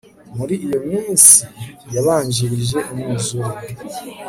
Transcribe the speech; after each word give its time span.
muri 0.37 0.55
iyo 0.65 0.79
minsi 0.89 1.37
yabanjirije 1.93 2.77
umwuzure 2.91 3.57